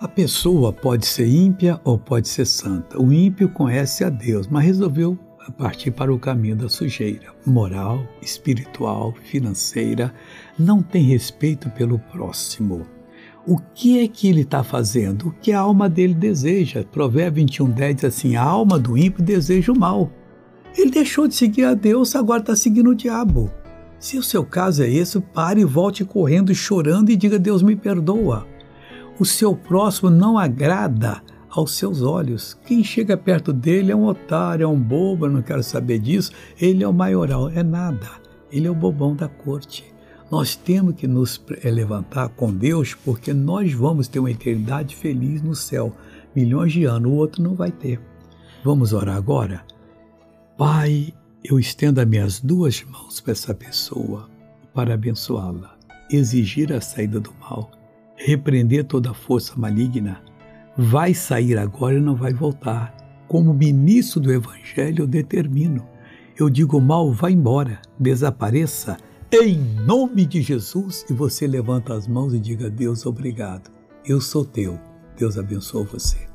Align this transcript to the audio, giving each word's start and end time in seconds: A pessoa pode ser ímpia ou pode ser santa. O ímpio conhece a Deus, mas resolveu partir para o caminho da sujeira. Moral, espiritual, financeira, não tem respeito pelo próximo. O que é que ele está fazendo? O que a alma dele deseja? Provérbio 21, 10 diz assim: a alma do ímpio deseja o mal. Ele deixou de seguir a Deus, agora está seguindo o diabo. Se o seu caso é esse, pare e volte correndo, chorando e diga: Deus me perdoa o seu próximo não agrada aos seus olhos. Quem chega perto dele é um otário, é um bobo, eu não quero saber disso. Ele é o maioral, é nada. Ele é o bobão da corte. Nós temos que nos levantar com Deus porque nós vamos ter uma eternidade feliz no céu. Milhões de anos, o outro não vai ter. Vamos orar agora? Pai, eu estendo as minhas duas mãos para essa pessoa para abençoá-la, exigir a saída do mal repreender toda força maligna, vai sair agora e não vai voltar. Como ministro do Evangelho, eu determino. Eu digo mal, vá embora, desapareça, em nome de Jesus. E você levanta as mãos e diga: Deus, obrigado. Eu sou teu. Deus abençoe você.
A 0.00 0.08
pessoa 0.08 0.72
pode 0.72 1.06
ser 1.06 1.26
ímpia 1.26 1.80
ou 1.84 1.96
pode 1.96 2.28
ser 2.28 2.44
santa. 2.46 3.00
O 3.00 3.12
ímpio 3.12 3.48
conhece 3.48 4.02
a 4.02 4.10
Deus, 4.10 4.48
mas 4.48 4.64
resolveu 4.64 5.16
partir 5.56 5.92
para 5.92 6.12
o 6.12 6.18
caminho 6.18 6.56
da 6.56 6.68
sujeira. 6.68 7.32
Moral, 7.46 8.04
espiritual, 8.20 9.14
financeira, 9.22 10.12
não 10.58 10.82
tem 10.82 11.04
respeito 11.04 11.70
pelo 11.70 11.98
próximo. 11.98 12.86
O 13.46 13.58
que 13.58 14.00
é 14.00 14.08
que 14.08 14.28
ele 14.28 14.40
está 14.40 14.64
fazendo? 14.64 15.28
O 15.28 15.32
que 15.32 15.52
a 15.52 15.60
alma 15.60 15.88
dele 15.88 16.14
deseja? 16.14 16.82
Provérbio 16.82 17.42
21, 17.42 17.70
10 17.70 17.94
diz 17.94 18.04
assim: 18.04 18.36
a 18.36 18.42
alma 18.42 18.78
do 18.78 18.98
ímpio 18.98 19.22
deseja 19.22 19.72
o 19.72 19.78
mal. 19.78 20.10
Ele 20.76 20.90
deixou 20.90 21.28
de 21.28 21.34
seguir 21.34 21.64
a 21.64 21.74
Deus, 21.74 22.16
agora 22.16 22.40
está 22.40 22.56
seguindo 22.56 22.90
o 22.90 22.94
diabo. 22.94 23.50
Se 23.98 24.18
o 24.18 24.22
seu 24.22 24.44
caso 24.44 24.82
é 24.82 24.90
esse, 24.90 25.20
pare 25.20 25.60
e 25.60 25.64
volte 25.64 26.04
correndo, 26.04 26.54
chorando 26.54 27.10
e 27.10 27.16
diga: 27.16 27.38
Deus 27.38 27.62
me 27.62 27.76
perdoa 27.76 28.53
o 29.18 29.24
seu 29.24 29.54
próximo 29.54 30.10
não 30.10 30.36
agrada 30.36 31.22
aos 31.48 31.76
seus 31.76 32.02
olhos. 32.02 32.58
Quem 32.66 32.82
chega 32.82 33.16
perto 33.16 33.52
dele 33.52 33.92
é 33.92 33.96
um 33.96 34.06
otário, 34.06 34.64
é 34.64 34.66
um 34.66 34.78
bobo, 34.78 35.26
eu 35.26 35.30
não 35.30 35.42
quero 35.42 35.62
saber 35.62 36.00
disso. 36.00 36.32
Ele 36.60 36.82
é 36.82 36.88
o 36.88 36.92
maioral, 36.92 37.48
é 37.48 37.62
nada. 37.62 38.08
Ele 38.50 38.66
é 38.66 38.70
o 38.70 38.74
bobão 38.74 39.14
da 39.14 39.28
corte. 39.28 39.84
Nós 40.30 40.56
temos 40.56 40.96
que 40.96 41.06
nos 41.06 41.40
levantar 41.62 42.28
com 42.30 42.52
Deus 42.52 42.94
porque 42.94 43.32
nós 43.32 43.72
vamos 43.72 44.08
ter 44.08 44.18
uma 44.18 44.30
eternidade 44.30 44.96
feliz 44.96 45.42
no 45.42 45.54
céu. 45.54 45.94
Milhões 46.34 46.72
de 46.72 46.84
anos, 46.84 47.10
o 47.10 47.14
outro 47.14 47.42
não 47.42 47.54
vai 47.54 47.70
ter. 47.70 48.00
Vamos 48.64 48.92
orar 48.92 49.16
agora? 49.16 49.64
Pai, 50.58 51.12
eu 51.44 51.58
estendo 51.58 52.00
as 52.00 52.06
minhas 52.06 52.40
duas 52.40 52.82
mãos 52.82 53.20
para 53.20 53.32
essa 53.32 53.54
pessoa 53.54 54.28
para 54.72 54.94
abençoá-la, 54.94 55.76
exigir 56.10 56.72
a 56.72 56.80
saída 56.80 57.20
do 57.20 57.32
mal 57.38 57.70
repreender 58.24 58.84
toda 58.84 59.12
força 59.12 59.52
maligna, 59.54 60.22
vai 60.76 61.12
sair 61.12 61.58
agora 61.58 61.96
e 61.96 62.00
não 62.00 62.16
vai 62.16 62.32
voltar. 62.32 62.96
Como 63.28 63.52
ministro 63.52 64.20
do 64.20 64.32
Evangelho, 64.32 65.02
eu 65.02 65.06
determino. 65.06 65.86
Eu 66.36 66.48
digo 66.48 66.80
mal, 66.80 67.12
vá 67.12 67.30
embora, 67.30 67.80
desapareça, 67.98 68.96
em 69.30 69.58
nome 69.58 70.24
de 70.24 70.40
Jesus. 70.40 71.04
E 71.08 71.12
você 71.12 71.46
levanta 71.46 71.94
as 71.94 72.08
mãos 72.08 72.32
e 72.34 72.40
diga: 72.40 72.70
Deus, 72.70 73.04
obrigado. 73.04 73.70
Eu 74.04 74.20
sou 74.20 74.44
teu. 74.44 74.78
Deus 75.16 75.38
abençoe 75.38 75.84
você. 75.84 76.33